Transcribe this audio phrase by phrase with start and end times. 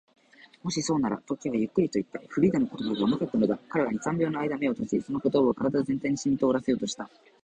[0.63, 2.19] 「もしそうなら」と、Ｋ はゆっくりといった。
[2.27, 3.59] フリーダの言葉が甘かったのだ。
[3.69, 7.07] 彼は二、三秒のあいだ眼を閉じ、その言葉を身体全体にしみとおらせようとした。